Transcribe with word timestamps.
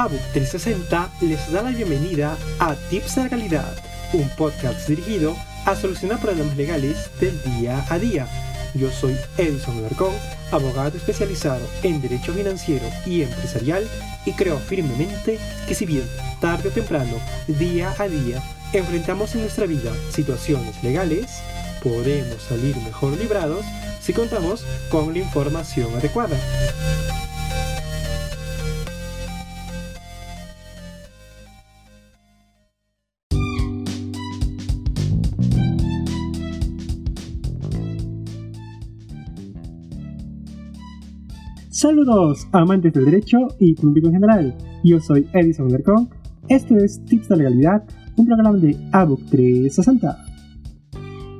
ABUC 0.00 0.32
360 0.32 1.10
les 1.20 1.52
da 1.52 1.60
la 1.60 1.68
bienvenida 1.68 2.34
a 2.58 2.74
Tips 2.88 3.16
de 3.16 3.24
Legalidad, 3.24 3.76
un 4.14 4.26
podcast 4.30 4.88
dirigido 4.88 5.36
a 5.66 5.76
solucionar 5.76 6.18
problemas 6.20 6.56
legales 6.56 7.10
del 7.20 7.38
día 7.42 7.84
a 7.90 7.98
día. 7.98 8.26
Yo 8.72 8.90
soy 8.90 9.14
Edison 9.36 9.76
Alarcón, 9.76 10.14
abogado 10.52 10.96
especializado 10.96 11.60
en 11.82 12.00
Derecho 12.00 12.32
Financiero 12.32 12.86
y 13.04 13.20
Empresarial 13.20 13.86
y 14.24 14.32
creo 14.32 14.58
firmemente 14.58 15.38
que 15.68 15.74
si 15.74 15.84
bien 15.84 16.08
tarde 16.40 16.70
o 16.70 16.72
temprano, 16.72 17.18
día 17.46 17.94
a 17.98 18.08
día, 18.08 18.42
enfrentamos 18.72 19.34
en 19.34 19.42
nuestra 19.42 19.66
vida 19.66 19.92
situaciones 20.14 20.82
legales, 20.82 21.42
podemos 21.82 22.42
salir 22.48 22.74
mejor 22.78 23.18
librados 23.18 23.66
si 24.00 24.14
contamos 24.14 24.64
con 24.88 25.12
la 25.12 25.18
información 25.18 25.94
adecuada. 25.94 26.38
Saludos, 41.72 42.48
amantes 42.50 42.92
del 42.92 43.04
derecho 43.04 43.46
y 43.60 43.74
público 43.74 44.08
en 44.08 44.14
general. 44.14 44.56
Yo 44.82 44.98
soy 44.98 45.28
Edison 45.32 45.68
Lercón. 45.68 46.08
Esto 46.48 46.76
es 46.76 47.00
Tips 47.04 47.28
de 47.28 47.36
Legalidad, 47.36 47.84
un 48.16 48.26
programa 48.26 48.58
de 48.58 48.76
ABUC 48.90 49.20
360. 49.30 50.18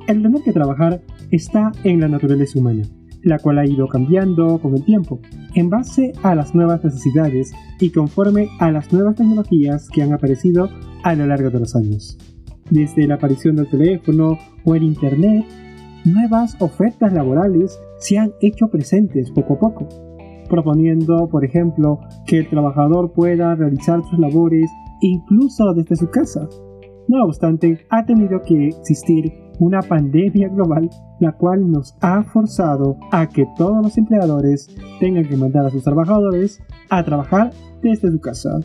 El 0.07 0.21
tener 0.23 0.41
que 0.41 0.53
trabajar 0.53 1.01
está 1.31 1.73
en 1.83 1.99
la 1.99 2.07
naturaleza 2.07 2.57
humana, 2.57 2.83
la 3.23 3.39
cual 3.39 3.59
ha 3.59 3.65
ido 3.65 3.89
cambiando 3.89 4.57
con 4.59 4.73
el 4.73 4.85
tiempo, 4.85 5.19
en 5.53 5.69
base 5.69 6.13
a 6.23 6.33
las 6.33 6.55
nuevas 6.55 6.81
necesidades 6.81 7.51
y 7.81 7.89
conforme 7.89 8.47
a 8.59 8.71
las 8.71 8.93
nuevas 8.93 9.17
tecnologías 9.17 9.89
que 9.89 10.01
han 10.01 10.13
aparecido 10.13 10.69
a 11.03 11.13
lo 11.13 11.27
largo 11.27 11.49
de 11.49 11.59
los 11.59 11.75
años. 11.75 12.17
Desde 12.69 13.05
la 13.05 13.15
aparición 13.15 13.57
del 13.57 13.69
teléfono 13.69 14.37
o 14.63 14.75
el 14.75 14.83
Internet, 14.83 15.43
nuevas 16.05 16.55
ofertas 16.61 17.11
laborales 17.11 17.77
se 17.99 18.17
han 18.17 18.31
hecho 18.39 18.69
presentes 18.69 19.29
poco 19.29 19.55
a 19.55 19.59
poco 19.59 20.10
proponiendo, 20.51 21.29
por 21.29 21.45
ejemplo, 21.45 21.99
que 22.27 22.39
el 22.39 22.49
trabajador 22.49 23.13
pueda 23.13 23.55
realizar 23.55 24.03
sus 24.03 24.19
labores 24.19 24.69
incluso 24.99 25.73
desde 25.73 25.95
su 25.95 26.09
casa. 26.11 26.47
No 27.07 27.23
obstante, 27.23 27.85
ha 27.89 28.05
tenido 28.05 28.41
que 28.41 28.67
existir 28.67 29.33
una 29.59 29.81
pandemia 29.81 30.49
global, 30.49 30.89
la 31.19 31.31
cual 31.31 31.71
nos 31.71 31.95
ha 32.01 32.23
forzado 32.23 32.97
a 33.11 33.27
que 33.27 33.47
todos 33.57 33.81
los 33.81 33.97
empleadores 33.97 34.67
tengan 34.99 35.27
que 35.27 35.37
mandar 35.37 35.65
a 35.65 35.69
sus 35.69 35.83
trabajadores 35.83 36.61
a 36.89 37.03
trabajar 37.03 37.51
desde 37.81 38.11
su 38.11 38.19
casa. 38.19 38.59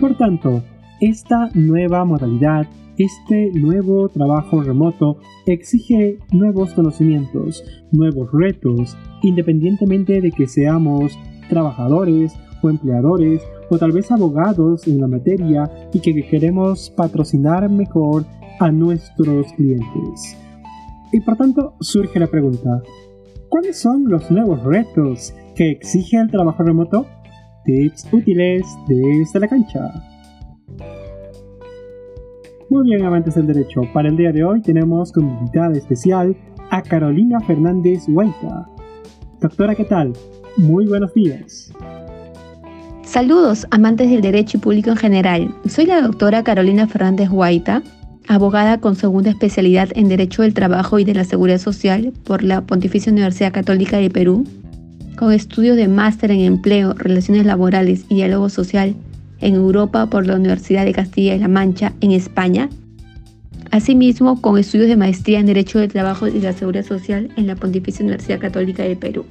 Por 0.00 0.16
tanto, 0.16 0.62
esta 1.00 1.48
nueva 1.54 2.04
modalidad, 2.04 2.66
este 2.98 3.50
nuevo 3.54 4.08
trabajo 4.10 4.62
remoto 4.62 5.16
exige 5.46 6.18
nuevos 6.32 6.74
conocimientos, 6.74 7.64
nuevos 7.90 8.30
retos, 8.32 8.96
independientemente 9.22 10.20
de 10.20 10.30
que 10.30 10.46
seamos 10.46 11.18
trabajadores 11.48 12.34
o 12.62 12.68
empleadores 12.68 13.42
o 13.70 13.78
tal 13.78 13.92
vez 13.92 14.10
abogados 14.10 14.86
en 14.86 15.00
la 15.00 15.08
materia 15.08 15.70
y 15.94 16.00
que 16.00 16.14
queremos 16.28 16.90
patrocinar 16.90 17.68
mejor 17.70 18.26
a 18.58 18.70
nuestros 18.70 19.50
clientes. 19.54 20.36
Y 21.12 21.20
por 21.20 21.36
tanto 21.36 21.74
surge 21.80 22.20
la 22.20 22.26
pregunta, 22.26 22.82
¿cuáles 23.48 23.78
son 23.78 24.04
los 24.08 24.30
nuevos 24.30 24.62
retos 24.62 25.34
que 25.56 25.70
exige 25.70 26.18
el 26.18 26.30
trabajo 26.30 26.62
remoto? 26.62 27.06
Tips 27.64 28.12
útiles 28.12 28.66
desde 28.86 29.40
la 29.40 29.48
cancha. 29.48 30.09
Muy 32.70 32.84
bien, 32.84 33.04
amantes 33.04 33.34
del 33.34 33.48
derecho, 33.48 33.82
para 33.92 34.08
el 34.08 34.16
día 34.16 34.30
de 34.30 34.44
hoy 34.44 34.62
tenemos 34.62 35.10
como 35.10 35.40
invitada 35.40 35.76
especial 35.76 36.36
a 36.70 36.80
Carolina 36.80 37.40
Fernández 37.40 38.04
Huayta. 38.06 38.68
Doctora, 39.40 39.74
¿qué 39.74 39.82
tal? 39.82 40.12
Muy 40.56 40.86
buenos 40.86 41.12
días. 41.12 41.72
Saludos, 43.02 43.66
amantes 43.72 44.08
del 44.08 44.20
derecho 44.20 44.56
y 44.56 44.60
público 44.60 44.90
en 44.90 44.96
general. 44.96 45.54
Soy 45.66 45.86
la 45.86 46.00
doctora 46.00 46.44
Carolina 46.44 46.86
Fernández 46.86 47.28
Guaita, 47.28 47.82
abogada 48.28 48.78
con 48.78 48.94
segunda 48.94 49.30
especialidad 49.30 49.88
en 49.96 50.08
Derecho 50.08 50.42
del 50.42 50.54
Trabajo 50.54 51.00
y 51.00 51.04
de 51.04 51.14
la 51.14 51.24
Seguridad 51.24 51.58
Social 51.58 52.12
por 52.22 52.44
la 52.44 52.60
Pontificia 52.60 53.10
Universidad 53.10 53.52
Católica 53.52 53.96
de 53.96 54.10
Perú, 54.10 54.44
con 55.16 55.32
estudios 55.32 55.76
de 55.76 55.88
máster 55.88 56.30
en 56.30 56.42
empleo, 56.42 56.94
relaciones 56.94 57.46
laborales 57.46 58.04
y 58.08 58.14
diálogo 58.14 58.48
social 58.48 58.94
en 59.40 59.54
Europa 59.54 60.06
por 60.06 60.26
la 60.26 60.36
Universidad 60.36 60.84
de 60.84 60.92
Castilla 60.92 61.34
y 61.34 61.38
La 61.38 61.48
Mancha 61.48 61.92
en 62.00 62.12
España. 62.12 62.68
Asimismo, 63.70 64.40
con 64.40 64.58
estudios 64.58 64.88
de 64.88 64.96
maestría 64.96 65.38
en 65.38 65.46
Derecho 65.46 65.78
del 65.78 65.92
Trabajo 65.92 66.26
y 66.26 66.40
la 66.40 66.52
Seguridad 66.52 66.84
Social 66.84 67.30
en 67.36 67.46
la 67.46 67.54
Pontificia 67.54 68.04
Universidad 68.04 68.40
Católica 68.40 68.82
de 68.82 68.96
Perú. 68.96 69.24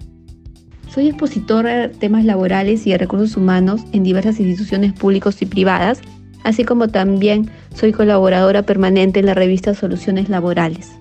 Soy 0.90 1.09
expositora 1.09 1.88
de 1.88 1.90
temas 1.90 2.25
laborales 2.25 2.88
y 2.88 2.92
de 2.92 2.98
recursos 2.98 3.38
humanos 3.38 3.81
en 3.92 4.03
diversas 4.03 4.40
instituciones 4.40 4.94
públicas 4.94 5.42
y 5.42 5.46
privadas, 5.46 6.02
así 6.44 6.64
como 6.64 6.88
también 6.88 7.50
soy 7.75 7.92
colaboradora 7.92 8.64
permanente 8.64 9.19
en 9.19 9.28
la 9.28 9.34
revista 9.34 9.75
Soluciones 9.75 10.30
Laborales. 10.30 10.92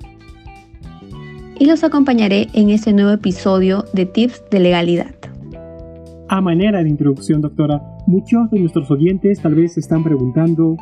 Y 1.59 1.67
los 1.67 1.83
acompañaré 1.85 2.49
en 2.53 2.71
este 2.71 2.93
nuevo 2.93 3.13
episodio 3.13 3.85
de 3.93 4.07
Tips 4.07 4.43
de 4.51 4.61
Legalidad. 4.61 5.15
A 6.29 6.41
manera 6.41 6.83
de 6.83 6.89
introducción, 6.89 7.41
doctora, 7.41 7.81
muchos 8.09 8.51
de 8.51 8.61
nuestros 8.61 8.91
oyentes 8.91 9.41
tal 9.43 9.55
vez 9.55 9.75
se 9.75 9.81
están 9.81 10.03
preguntando, 10.03 10.77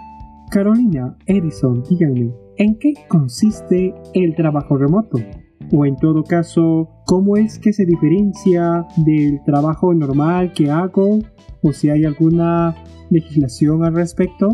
Carolina, 0.49 1.17
Edison, 1.27 1.83
díganme, 1.83 2.31
¿en 2.57 2.79
qué 2.79 2.95
consiste 3.09 3.93
el 4.15 4.37
trabajo 4.37 4.79
remoto? 4.79 5.19
O 5.73 5.85
en 5.85 5.97
todo 5.97 6.23
caso, 6.23 6.89
¿cómo 7.05 7.37
es 7.37 7.59
que 7.59 7.73
se 7.73 7.85
diferencia 7.85 8.87
del 8.99 9.43
trabajo 9.45 9.93
normal 9.93 10.53
que 10.53 10.71
hago? 10.71 11.19
¿O 11.63 11.73
si 11.73 11.91
hay 11.91 12.05
alguna 12.05 12.77
legislación 13.11 13.83
al 13.83 13.97
respecto? 13.97 14.51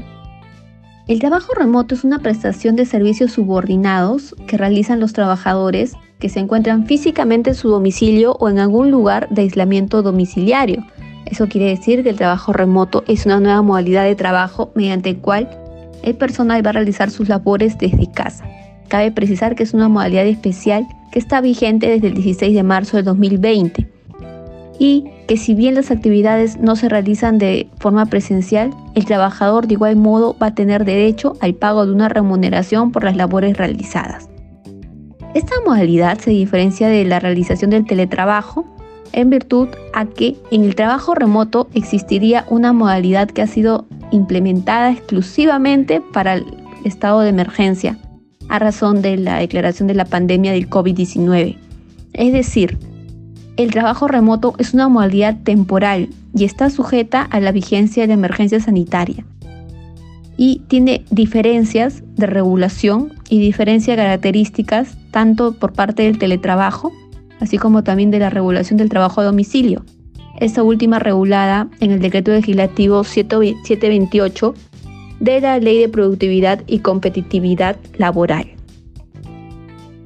El 1.08 1.20
trabajo 1.20 1.52
remoto 1.54 1.94
es 1.94 2.04
una 2.04 2.20
prestación 2.20 2.74
de 2.74 2.86
servicios 2.86 3.32
subordinados 3.32 4.34
que 4.46 4.56
realizan 4.56 4.98
los 4.98 5.12
trabajadores 5.12 5.92
que 6.18 6.30
se 6.30 6.40
encuentran 6.40 6.86
físicamente 6.86 7.50
en 7.50 7.56
su 7.56 7.68
domicilio 7.68 8.32
o 8.40 8.48
en 8.48 8.60
algún 8.60 8.90
lugar 8.90 9.28
de 9.28 9.42
aislamiento 9.42 10.00
domiciliario. 10.00 10.86
Eso 11.32 11.48
quiere 11.48 11.68
decir 11.68 12.02
que 12.02 12.10
el 12.10 12.16
trabajo 12.16 12.52
remoto 12.52 13.04
es 13.08 13.24
una 13.24 13.40
nueva 13.40 13.62
modalidad 13.62 14.04
de 14.04 14.14
trabajo 14.14 14.70
mediante 14.74 15.08
el 15.08 15.16
cual 15.16 15.48
el 16.02 16.14
personal 16.14 16.64
va 16.64 16.68
a 16.68 16.74
realizar 16.74 17.10
sus 17.10 17.30
labores 17.30 17.78
desde 17.78 18.12
casa. 18.12 18.44
Cabe 18.88 19.10
precisar 19.12 19.54
que 19.54 19.62
es 19.62 19.72
una 19.72 19.88
modalidad 19.88 20.26
especial 20.26 20.86
que 21.10 21.18
está 21.18 21.40
vigente 21.40 21.88
desde 21.88 22.08
el 22.08 22.14
16 22.14 22.54
de 22.54 22.62
marzo 22.62 22.98
de 22.98 23.04
2020 23.04 23.88
y 24.78 25.06
que 25.26 25.38
si 25.38 25.54
bien 25.54 25.74
las 25.74 25.90
actividades 25.90 26.58
no 26.58 26.76
se 26.76 26.90
realizan 26.90 27.38
de 27.38 27.70
forma 27.78 28.04
presencial, 28.04 28.68
el 28.94 29.06
trabajador 29.06 29.66
de 29.66 29.72
igual 29.72 29.96
modo 29.96 30.36
va 30.36 30.48
a 30.48 30.54
tener 30.54 30.84
derecho 30.84 31.38
al 31.40 31.54
pago 31.54 31.86
de 31.86 31.92
una 31.92 32.10
remuneración 32.10 32.92
por 32.92 33.04
las 33.04 33.16
labores 33.16 33.56
realizadas. 33.56 34.28
Esta 35.32 35.54
modalidad 35.64 36.18
se 36.18 36.28
diferencia 36.28 36.88
de 36.88 37.06
la 37.06 37.20
realización 37.20 37.70
del 37.70 37.86
teletrabajo 37.86 38.66
en 39.12 39.30
virtud 39.30 39.68
a 39.92 40.06
que 40.06 40.36
en 40.50 40.64
el 40.64 40.74
trabajo 40.74 41.14
remoto 41.14 41.68
existiría 41.74 42.46
una 42.48 42.72
modalidad 42.72 43.28
que 43.28 43.42
ha 43.42 43.46
sido 43.46 43.86
implementada 44.10 44.92
exclusivamente 44.92 46.00
para 46.00 46.34
el 46.34 46.46
estado 46.84 47.20
de 47.20 47.30
emergencia 47.30 47.98
a 48.48 48.58
razón 48.58 49.02
de 49.02 49.16
la 49.16 49.38
declaración 49.38 49.88
de 49.88 49.94
la 49.94 50.04
pandemia 50.04 50.52
del 50.52 50.68
COVID-19. 50.68 51.56
Es 52.12 52.32
decir, 52.32 52.78
el 53.56 53.70
trabajo 53.70 54.08
remoto 54.08 54.54
es 54.58 54.74
una 54.74 54.88
modalidad 54.88 55.38
temporal 55.42 56.08
y 56.34 56.44
está 56.44 56.70
sujeta 56.70 57.22
a 57.22 57.40
la 57.40 57.52
vigencia 57.52 58.06
de 58.06 58.12
emergencia 58.12 58.60
sanitaria. 58.60 59.24
Y 60.36 60.62
tiene 60.68 61.04
diferencias 61.10 62.02
de 62.16 62.26
regulación 62.26 63.12
y 63.28 63.40
diferencias 63.40 63.96
características 63.96 64.96
tanto 65.10 65.52
por 65.52 65.72
parte 65.72 66.04
del 66.04 66.18
teletrabajo, 66.18 66.92
así 67.42 67.58
como 67.58 67.82
también 67.82 68.12
de 68.12 68.20
la 68.20 68.30
regulación 68.30 68.76
del 68.76 68.88
trabajo 68.88 69.20
a 69.20 69.24
domicilio. 69.24 69.82
Esta 70.38 70.62
última 70.62 71.00
regulada 71.00 71.68
en 71.80 71.90
el 71.90 71.98
decreto 71.98 72.30
legislativo 72.30 73.02
728 73.02 74.54
de 75.18 75.40
la 75.40 75.58
Ley 75.58 75.80
de 75.80 75.88
Productividad 75.88 76.62
y 76.68 76.78
Competitividad 76.78 77.76
Laboral. 77.98 78.46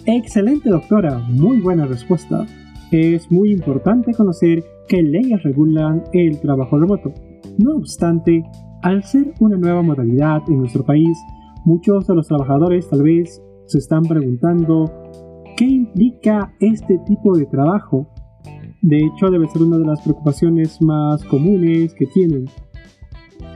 Excelente 0.06 0.70
doctora, 0.70 1.18
muy 1.28 1.60
buena 1.60 1.84
respuesta. 1.84 2.46
Es 2.90 3.30
muy 3.30 3.52
importante 3.52 4.14
conocer 4.14 4.64
qué 4.88 5.02
leyes 5.02 5.42
regulan 5.42 6.04
el 6.14 6.40
trabajo 6.40 6.78
remoto. 6.78 7.12
No 7.58 7.76
obstante, 7.76 8.42
al 8.82 9.04
ser 9.04 9.34
una 9.40 9.58
nueva 9.58 9.82
modalidad 9.82 10.40
en 10.48 10.60
nuestro 10.60 10.84
país, 10.84 11.18
muchos 11.66 12.06
de 12.06 12.14
los 12.14 12.28
trabajadores 12.28 12.88
tal 12.88 13.02
vez 13.02 13.42
se 13.66 13.78
están 13.78 14.04
preguntando 14.04 14.90
qué 15.56 15.64
implica 15.64 16.52
este 16.60 16.98
tipo 17.06 17.36
de 17.36 17.46
trabajo. 17.46 18.06
De 18.82 18.98
hecho, 18.98 19.30
debe 19.30 19.48
ser 19.48 19.62
una 19.62 19.78
de 19.78 19.86
las 19.86 20.02
preocupaciones 20.02 20.80
más 20.82 21.24
comunes 21.24 21.94
que 21.94 22.06
tienen 22.06 22.46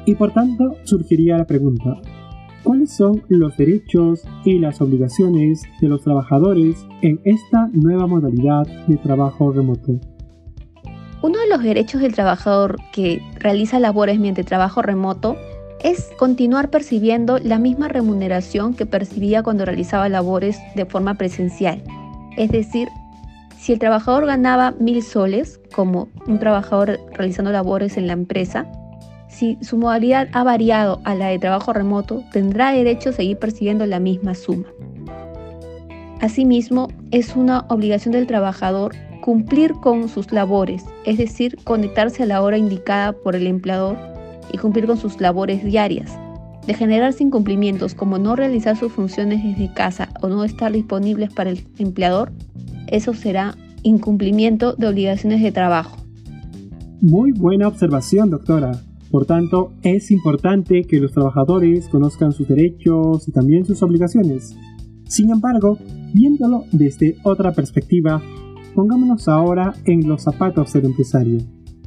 Y 0.07 0.15
por 0.15 0.33
tanto 0.33 0.77
surgiría 0.85 1.37
la 1.37 1.47
pregunta, 1.47 2.01
¿cuáles 2.65 2.97
son 2.97 3.23
los 3.29 3.57
derechos 3.57 4.23
y 4.45 4.59
las 4.59 4.81
obligaciones 4.81 5.63
de 5.81 5.89
los 5.89 6.03
trabajadores 6.03 6.87
en 7.03 7.21
esta 7.25 7.69
nueva 7.73 8.07
modalidad 8.07 8.67
de 8.89 8.97
trabajo 8.97 9.53
remoto? 9.53 10.01
Uno 11.23 11.39
de 11.39 11.49
los 11.51 11.63
derechos 11.63 12.01
del 12.01 12.15
trabajador 12.15 12.79
que 12.93 13.21
realiza 13.39 13.79
labores 13.79 14.19
mediante 14.19 14.43
trabajo 14.43 14.81
remoto 14.81 15.37
es 15.83 16.11
continuar 16.19 16.71
percibiendo 16.71 17.39
la 17.39 17.59
misma 17.59 17.89
remuneración 17.89 18.75
que 18.75 18.87
percibía 18.87 19.43
cuando 19.43 19.65
realizaba 19.65 20.09
labores 20.09 20.59
de 20.75 20.85
forma 20.85 21.15
presencial. 21.15 21.83
Es 22.37 22.51
decir, 22.51 22.89
si 23.59 23.73
el 23.73 23.79
trabajador 23.79 24.27
ganaba 24.27 24.73
mil 24.73 25.03
soles, 25.03 25.61
como 25.75 26.09
un 26.27 26.39
trabajador 26.39 26.99
realizando 27.13 27.51
labores 27.53 27.97
en 27.97 28.07
la 28.07 28.15
empresa, 28.15 28.67
si 29.29 29.59
su 29.63 29.77
modalidad 29.77 30.29
ha 30.33 30.43
variado 30.43 31.01
a 31.05 31.15
la 31.15 31.29
de 31.29 31.39
trabajo 31.39 31.73
remoto, 31.73 32.23
tendrá 32.33 32.73
derecho 32.73 33.11
a 33.11 33.13
seguir 33.13 33.39
percibiendo 33.39 33.87
la 33.87 34.01
misma 34.01 34.35
suma. 34.35 34.67
Asimismo, 36.21 36.89
es 37.11 37.37
una 37.37 37.65
obligación 37.69 38.13
del 38.13 38.27
trabajador 38.27 38.95
cumplir 39.23 39.73
con 39.75 40.09
sus 40.09 40.33
labores, 40.33 40.85
es 41.05 41.19
decir, 41.19 41.57
conectarse 41.65 42.23
a 42.23 42.27
la 42.27 42.43
hora 42.43 42.59
indicada 42.59 43.13
por 43.13 43.37
el 43.37 43.47
empleador 43.47 44.10
y 44.53 44.59
cumplir 44.59 44.87
con 44.87 44.97
sus 44.97 45.21
labores 45.21 45.65
diarias. 45.65 46.19
De 46.67 46.75
generarse 46.75 47.23
incumplimientos 47.23 47.95
como 47.95 48.19
no 48.19 48.37
realizar 48.37 48.77
sus 48.77 48.93
funciones 48.93 49.43
desde 49.43 49.73
casa 49.73 50.11
o 50.21 50.29
no 50.29 50.45
estar 50.45 50.73
disponibles 50.73 51.33
para 51.33 51.51
el 51.51 51.67
empleador, 51.79 52.33
eso 52.87 53.15
será 53.15 53.57
incumplimiento 53.83 54.75
de 54.75 54.89
obligaciones 54.89 55.43
de 55.43 55.53
trabajo. 55.53 55.97
Muy 57.01 57.33
buena 57.33 57.69
observación, 57.69 58.31
doctora. 58.31 58.73
Por 59.11 59.27
tanto, 59.27 59.73
es 59.83 60.11
importante 60.11 60.83
que 60.85 61.01
los 61.01 61.13
trabajadores 61.13 61.89
conozcan 61.89 62.33
sus 62.33 62.47
derechos 62.47 63.27
y 63.27 63.33
también 63.33 63.65
sus 63.65 63.83
obligaciones. 63.83 64.55
Sin 65.07 65.31
embargo, 65.31 65.79
viéndolo 66.15 66.65
desde 66.71 67.17
otra 67.25 67.53
perspectiva, 67.53 68.23
pongámonos 68.75 69.27
ahora 69.29 69.75
en 69.85 70.07
los 70.09 70.23
zapatos 70.23 70.73
del 70.73 70.87
empresario. 70.87 71.39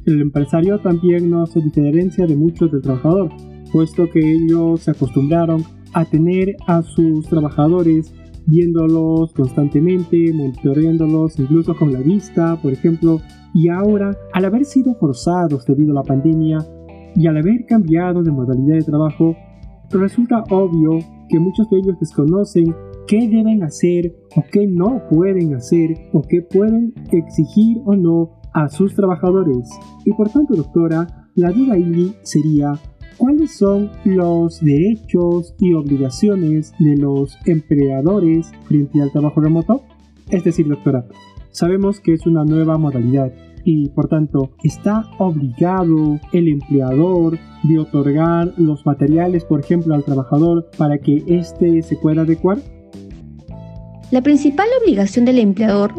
El 0.06 0.20
empresario 0.20 0.78
también 0.80 1.30
no 1.30 1.46
se 1.46 1.62
diferencia 1.62 2.26
de 2.26 2.36
muchos 2.36 2.70
del 2.70 2.82
trabajador, 2.82 3.30
puesto 3.72 4.04
que 4.10 4.20
ellos 4.20 4.80
se 4.82 4.90
acostumbraron 4.90 5.62
a 5.94 6.04
tener 6.04 6.56
a 6.66 6.82
sus 6.82 7.26
trabajadores 7.26 8.14
viéndolos 8.46 9.32
constantemente, 9.32 10.30
monitoreándolos 10.34 11.38
incluso 11.38 11.74
con 11.74 11.92
la 11.92 12.00
vista, 12.00 12.60
por 12.60 12.72
ejemplo, 12.72 13.20
y 13.54 13.70
ahora, 13.70 14.14
al 14.34 14.44
haber 14.44 14.66
sido 14.66 14.94
forzados 14.96 15.64
debido 15.64 15.92
a 15.92 15.94
la 15.94 16.02
pandemia 16.02 16.58
y 17.16 17.26
al 17.26 17.38
haber 17.38 17.64
cambiado 17.66 18.22
de 18.22 18.30
modalidad 18.30 18.74
de 18.74 18.82
trabajo, 18.82 19.34
resulta 19.90 20.44
obvio 20.50 20.98
que 21.30 21.38
muchos 21.38 21.70
de 21.70 21.78
ellos 21.78 21.98
desconocen 21.98 22.74
qué 23.06 23.26
deben 23.28 23.62
hacer 23.62 24.14
o 24.36 24.42
qué 24.52 24.66
no 24.66 25.00
pueden 25.08 25.54
hacer 25.54 25.96
o 26.12 26.20
qué 26.20 26.42
pueden 26.42 26.92
exigir 27.10 27.78
o 27.86 27.94
no 27.94 28.43
a 28.54 28.68
sus 28.68 28.94
trabajadores. 28.94 29.68
Y 30.04 30.12
por 30.12 30.30
tanto, 30.30 30.54
doctora, 30.54 31.28
la 31.34 31.50
duda 31.50 31.74
ahí 31.74 32.16
sería 32.22 32.72
¿Cuáles 33.16 33.56
son 33.56 33.90
los 34.04 34.60
derechos 34.60 35.54
y 35.60 35.72
obligaciones 35.74 36.74
de 36.80 36.96
los 36.96 37.38
empleadores 37.46 38.50
frente 38.64 39.00
al 39.00 39.12
trabajo 39.12 39.40
remoto? 39.40 39.82
Es 40.30 40.42
decir, 40.42 40.66
doctora, 40.66 41.06
sabemos 41.50 42.00
que 42.00 42.12
es 42.14 42.26
una 42.26 42.44
nueva 42.44 42.76
modalidad 42.76 43.32
y 43.64 43.88
por 43.90 44.08
tanto 44.08 44.50
está 44.64 45.04
obligado 45.18 46.18
el 46.32 46.48
empleador 46.48 47.38
de 47.62 47.78
otorgar 47.78 48.52
los 48.56 48.84
materiales, 48.84 49.44
por 49.44 49.60
ejemplo, 49.60 49.94
al 49.94 50.04
trabajador 50.04 50.68
para 50.76 50.98
que 50.98 51.22
éste 51.26 51.82
se 51.82 51.96
pueda 51.96 52.22
adecuar? 52.22 52.58
La 54.10 54.22
principal 54.22 54.66
obligación 54.82 55.24
del 55.24 55.38
empleador 55.38 55.94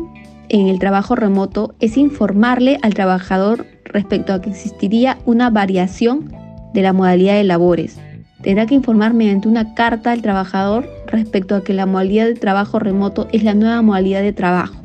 en 0.50 0.68
el 0.68 0.80
trabajo 0.80 1.15
remoto 1.15 1.75
es 1.80 1.97
informarle 1.97 2.77
al 2.81 2.94
trabajador 2.94 3.65
respecto 3.86 4.33
a 4.33 4.42
que 4.42 4.50
existiría 4.50 5.18
una 5.25 5.50
variación 5.50 6.31
de 6.74 6.81
la 6.81 6.94
modalidad 6.94 7.36
de 7.36 7.44
labores. 7.44 7.97
Tendrá 8.42 8.65
que 8.65 8.75
informar 8.75 9.13
mediante 9.13 9.47
una 9.47 9.74
carta 9.74 10.12
al 10.12 10.21
trabajador 10.21 10.88
respecto 11.07 11.56
a 11.56 11.63
que 11.63 11.74
la 11.74 11.86
modalidad 11.86 12.25
de 12.25 12.36
trabajo 12.36 12.80
remoto 12.80 13.27
es 13.31 13.44
la 13.44 13.53
nueva 13.53 13.81
modalidad 13.81 14.21
de 14.21 14.33
trabajo. 14.33 14.75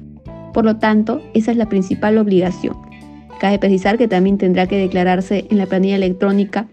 Por 0.55 0.65
lo 0.65 0.77
tanto, 0.77 1.21
esa 1.35 1.51
es 1.51 1.57
la 1.57 1.69
principal 1.69 2.17
obligación. 2.19 2.77
Cabe 3.39 3.59
precisar 3.59 3.99
que 3.99 4.09
también 4.09 4.39
tendrá 4.39 4.67
que 4.67 4.77
declararse 4.77 5.47
en 5.51 5.59
la 5.59 5.67
planilla 5.67 5.97
electrónica 5.97 6.69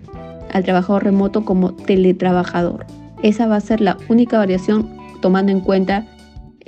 al 0.53 0.63
trabajador 0.63 1.03
remoto 1.03 1.45
como 1.45 1.73
teletrabajador. 1.73 2.85
Esa 3.23 3.47
va 3.47 3.57
a 3.57 3.61
ser 3.61 3.81
la 3.81 3.97
única 4.09 4.37
variación 4.37 4.89
tomando 5.21 5.51
en 5.51 5.61
cuenta 5.61 6.05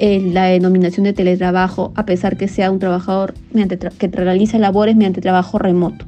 eh, 0.02 0.22
la 0.22 0.46
denominación 0.46 1.04
de 1.04 1.12
teletrabajo 1.12 1.92
a 1.96 2.06
pesar 2.06 2.38
que 2.38 2.48
sea 2.48 2.72
un 2.72 2.80
trabajador 2.80 3.34
que 4.00 4.08
realiza 4.08 4.58
labores 4.58 4.96
mediante 4.96 5.20
trabajo 5.20 5.60
remoto. 5.60 6.06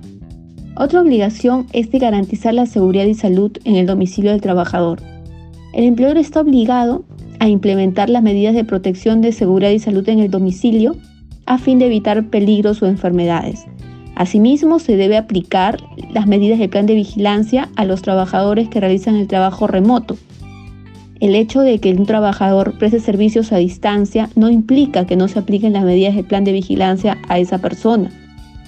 Otra 0.78 1.02
obligación 1.02 1.68
es 1.74 1.92
de 1.92 2.00
garantizar 2.00 2.54
la 2.54 2.68
seguridad 2.68 3.04
y 3.04 3.16
salud 3.16 3.52
en 3.66 3.76
el 3.76 3.86
domicilio 3.86 4.32
del 4.32 4.40
trabajador. 4.40 5.02
El 5.74 5.84
empleador 5.84 6.18
está 6.18 6.40
obligado 6.40 7.04
a 7.40 7.50
implementar 7.50 8.10
las 8.10 8.24
medidas 8.24 8.56
de 8.56 8.64
protección 8.64 9.20
de 9.20 9.34
seguridad 9.34 9.72
y 9.72 9.80
salud 9.80 10.08
en 10.08 10.20
el 10.20 10.32
domicilio 10.32 10.96
a 11.46 11.58
fin 11.58 11.78
de 11.78 11.88
evitar 11.88 12.28
peligros 12.28 12.82
o 12.82 12.88
enfermedades. 12.88 13.66
Asimismo, 14.16 14.80
se 14.80 14.96
debe 14.96 15.18
aplicar 15.18 15.80
las 16.14 16.28
medidas 16.28 16.60
del 16.60 16.70
plan 16.70 16.86
de 16.86 16.96
vigilancia 16.96 17.68
a 17.76 17.84
los 17.84 18.02
trabajadores 18.02 18.70
que 18.70 18.80
realizan 18.80 19.18
el 19.18 19.28
trabajo 19.28 19.68
remoto. 19.68 20.18
El 21.22 21.36
hecho 21.36 21.62
de 21.62 21.80
que 21.80 21.94
un 21.94 22.06
trabajador 22.06 22.78
preste 22.78 23.00
servicios 23.00 23.54
a 23.54 23.58
distancia 23.58 24.30
no 24.36 24.50
implica 24.50 25.06
que 25.06 25.16
no 25.16 25.30
se 25.30 25.40
apliquen 25.40 25.74
las 25.74 25.86
medidas 25.86 26.16
del 26.16 26.26
plan 26.26 26.44
de 26.44 26.52
vigilancia 26.52 27.18
a 27.30 27.40
esa 27.40 27.60
persona 27.60 28.12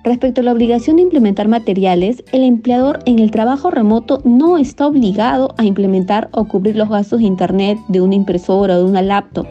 Respecto 0.09 0.41
a 0.41 0.45
la 0.45 0.53
obligación 0.53 0.97
de 0.97 1.03
implementar 1.03 1.49
materiales, 1.49 2.25
el 2.33 2.43
empleador 2.43 3.01
en 3.05 3.19
el 3.19 3.31
trabajo 3.31 3.71
remoto 3.71 4.23
no 4.25 4.57
está 4.57 4.87
obligado 4.87 5.55
a 5.59 5.67
implementar 5.67 6.31
o 6.33 6.49
cubrir 6.49 6.77
los 6.77 6.89
gastos 6.89 7.19
de 7.19 7.27
Internet 7.27 7.79
de 7.89 8.01
una 8.01 8.15
impresora 8.15 8.77
o 8.77 8.79
de 8.79 8.85
una 8.85 9.03
laptop. 9.03 9.47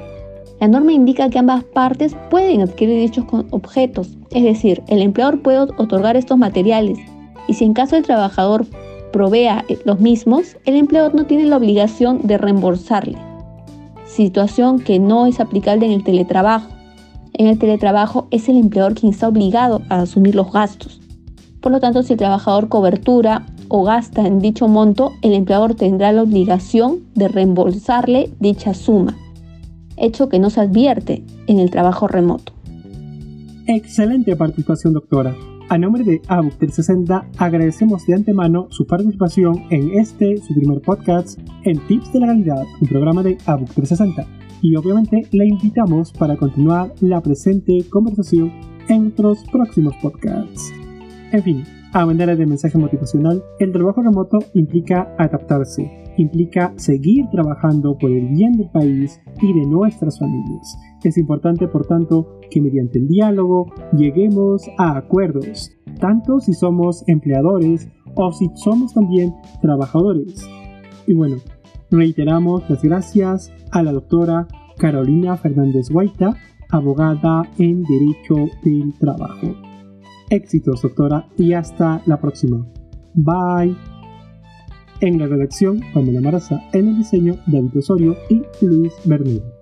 La 0.60 0.68
norma 0.68 0.94
indica 0.94 1.30
que 1.30 1.38
ambas 1.38 1.64
partes 1.64 2.16
pueden 2.32 2.62
adquirir 2.62 3.00
dichos 3.00 3.26
objetos, 3.52 4.18
es 4.32 4.42
decir, 4.42 4.82
el 4.88 5.04
empleador 5.04 5.44
puede 5.44 5.60
otorgar 5.60 6.18
estos 6.18 6.40
materiales 6.40 6.98
y 7.48 7.54
si 7.54 7.64
en 7.64 7.76
caso 7.76 7.96
el 7.96 8.02
trabajador 8.02 8.66
provea 9.14 9.64
eh, 9.70 9.78
los 9.86 10.00
mismos, 10.00 10.58
el 10.66 10.76
empleador 10.76 11.14
no 11.14 11.28
tiene 11.28 11.46
la 11.46 11.58
obligación 11.58 12.26
de 12.26 12.40
reembolsarle. 12.40 13.20
Situación 14.08 14.80
que 14.80 14.98
no 14.98 15.28
es 15.28 15.40
aplicable 15.40 15.86
en 15.86 15.92
el 15.92 16.04
teletrabajo. 16.04 16.77
En 17.38 17.48
el 17.48 17.58
teletrabajo 17.58 18.28
es 18.32 18.50
el 18.50 18.58
empleador 18.58 18.96
quien 18.96 19.14
está 19.14 19.30
obligado 19.30 19.82
a 19.88 20.02
asumir 20.02 20.36
los 20.36 20.52
gastos. 20.52 21.00
Por 21.62 21.72
lo 21.72 21.80
tanto, 21.80 22.04
si 22.04 22.14
el 22.14 22.20
trabajador 22.20 22.68
cobertura 22.68 23.46
o 23.70 23.84
gasta 23.84 24.28
en 24.28 24.40
dicho 24.40 24.68
monto, 24.68 25.14
el 25.22 25.34
empleador 25.34 25.76
tendrá 25.76 26.12
la 26.12 26.24
obligación 26.24 27.00
de 27.16 27.30
reembolsarle 27.30 28.32
dicha 28.40 28.74
suma 28.74 29.16
hecho 29.98 30.30
que 30.30 30.40
no 30.40 30.50
se 30.50 30.62
advierte 30.62 31.24
en 31.48 31.60
el 31.60 31.72
trabajo 31.72 32.08
remoto. 32.08 32.54
Excelente 33.66 34.36
participación, 34.36 34.94
doctora. 34.94 35.36
A 35.70 35.78
nombre 35.78 36.04
de 36.04 36.22
ABUC 36.30 36.54
360 36.60 37.26
agradecemos 37.38 38.06
de 38.06 38.14
antemano 38.14 38.68
su 38.70 38.88
participación 38.88 39.66
en 39.70 40.00
este, 40.00 40.38
su 40.38 40.54
primer 40.54 40.82
podcast 40.82 41.38
en 41.66 41.78
Tips 41.88 42.14
de 42.14 42.22
Legalidad, 42.22 42.64
un 42.80 42.88
programa 42.88 43.22
de 43.22 43.38
ABUC 43.46 43.74
360. 43.74 44.47
Y 44.62 44.76
obviamente 44.76 45.24
la 45.32 45.46
invitamos 45.46 46.12
para 46.12 46.36
continuar 46.36 46.94
la 47.02 47.22
presente 47.22 47.86
conversación 47.90 48.52
en 48.90 49.08
otros 49.08 49.44
próximos 49.52 49.94
podcasts. 50.02 50.74
En 51.32 51.44
fin, 51.44 51.64
A 51.94 52.06
manera 52.06 52.36
de 52.36 52.46
mensaje 52.46 52.78
motivacional, 52.78 53.42
el 53.60 53.72
trabajo 53.72 54.02
remoto 54.02 54.40
implica 54.54 55.16
adaptarse, 55.18 55.90
implica 56.18 56.74
seguir 56.76 57.26
trabajando 57.32 57.98
por 57.98 58.12
el 58.12 58.28
bien 58.28 58.52
del 58.58 58.70
país 58.70 59.22
y 59.42 59.54
de 59.54 59.66
nuestras 59.66 60.20
familias. 60.20 60.78
Es 61.04 61.18
importante, 61.18 61.68
por 61.68 61.88
tanto, 61.88 62.40
que 62.52 62.62
mediante 62.62 63.00
el 63.00 63.08
diálogo 63.08 63.74
lleguemos 63.94 64.64
a 64.78 64.98
acuerdos, 64.98 65.72
tanto 66.00 66.40
si 66.42 66.54
somos 66.54 67.04
empleadores 67.08 67.90
o 68.16 68.32
si 68.34 68.50
somos 68.56 68.94
también 68.94 69.34
trabajadores. 69.62 70.46
Y 71.08 71.14
bueno, 71.14 71.38
reiteramos 71.92 72.70
las 72.70 72.82
gracias 72.82 73.52
a 73.72 73.84
la 73.84 73.92
doctora 73.92 74.48
Carolina 74.78 75.38
Fernández 75.38 75.90
Guaita, 75.90 76.36
abogada 76.70 77.44
en 77.58 77.84
Derecho 77.84 78.36
del 78.64 78.94
Trabajo. 79.00 79.56
Éxitos, 80.30 80.82
doctora, 80.82 81.28
y 81.38 81.54
hasta 81.54 82.02
la 82.06 82.20
próxima. 82.20 82.66
Bye. 83.14 83.76
En 85.00 85.20
la 85.20 85.28
redacción, 85.28 85.82
Pamela 85.94 86.22
Maraza, 86.22 86.62
en 86.74 86.88
el 86.90 86.98
diseño, 86.98 87.36
David 87.46 87.78
Osorio 87.78 88.16
y 88.30 88.44
Luis 88.66 88.94
Bermúdez. 89.06 89.57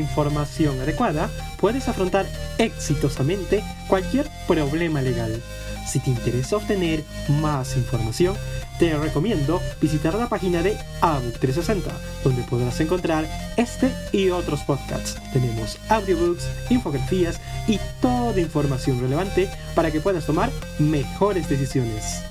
Información 0.00 0.80
adecuada 0.80 1.30
puedes 1.58 1.88
afrontar 1.88 2.26
exitosamente 2.58 3.62
cualquier 3.88 4.26
problema 4.48 5.00
legal. 5.00 5.40
Si 5.86 5.98
te 5.98 6.10
interesa 6.10 6.56
obtener 6.56 7.02
más 7.28 7.76
información, 7.76 8.36
te 8.78 8.96
recomiendo 8.96 9.60
visitar 9.80 10.14
la 10.14 10.28
página 10.28 10.62
de 10.62 10.78
ABUC 11.00 11.38
360, 11.38 11.90
donde 12.22 12.42
podrás 12.44 12.80
encontrar 12.80 13.26
este 13.56 13.92
y 14.12 14.30
otros 14.30 14.60
podcasts. 14.60 15.18
Tenemos 15.32 15.78
audiobooks, 15.88 16.48
infografías 16.70 17.40
y 17.66 17.78
toda 18.00 18.40
información 18.40 19.00
relevante 19.00 19.50
para 19.74 19.90
que 19.90 20.00
puedas 20.00 20.26
tomar 20.26 20.50
mejores 20.78 21.48
decisiones. 21.48 22.22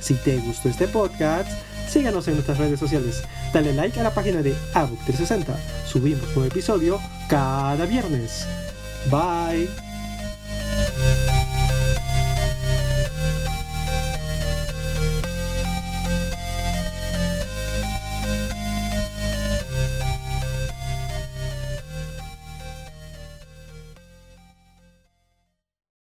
Si 0.00 0.14
te 0.14 0.36
gustó 0.38 0.68
este 0.68 0.88
podcast, 0.88 1.48
síganos 1.88 2.28
en 2.28 2.34
nuestras 2.34 2.58
redes 2.58 2.78
sociales. 2.78 3.22
Dale 3.52 3.72
like 3.72 3.98
a 4.00 4.02
la 4.02 4.14
página 4.14 4.42
de 4.42 4.54
ABUC 4.74 5.04
360. 5.04 5.56
Subimos 5.86 6.36
un 6.36 6.46
episodio 6.46 7.00
cada 7.28 7.86
viernes. 7.86 8.46
Bye. 9.10 9.68